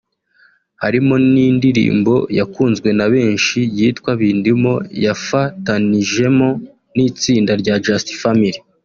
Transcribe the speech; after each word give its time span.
harimo 0.81 1.13
n’indirimbo 1.33 2.13
yakunzwe 2.39 2.89
na 2.97 3.05
benshi 3.13 3.59
yitwa 3.77 4.11
Bindimo 4.19 4.73
yafatanijemo 5.05 6.49
n’itsinda 6.95 7.51
rya 7.63 7.75
Just 7.85 8.07
Family 8.21 8.59